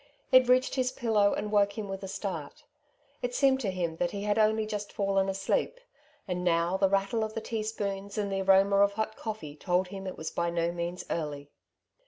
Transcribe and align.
It 0.31 0.49
reached 0.49 0.73
his 0.73 0.91
pillow, 0.91 1.35
and 1.35 1.51
woke 1.51 1.77
him 1.77 1.87
with 1.87 2.01
a 2.01 2.07
start. 2.07 2.63
It 3.21 3.35
seemed 3.35 3.59
to 3.59 3.69
him 3.69 3.97
that 3.97 4.09
he 4.09 4.23
had 4.23 4.39
only 4.39 4.65
just 4.65 4.91
fallen 4.91 5.29
asleep; 5.29 5.79
and 6.27 6.43
now 6.43 6.75
the 6.75 6.89
rattle 6.89 7.23
of 7.23 7.35
the 7.35 7.39
tea 7.41 7.61
spoons, 7.61 8.17
and 8.17 8.31
the 8.31 8.41
aroma 8.41 8.77
of 8.77 8.93
hot 8.93 9.15
coffee, 9.15 9.55
told 9.55 9.89
him 9.89 10.07
it 10.07 10.17
was 10.17 10.31
by 10.31 10.49
no 10.49 10.71
means 10.71 11.05
early. 11.11 11.51